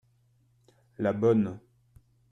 la 0.97 1.13
bonne. 1.13 1.59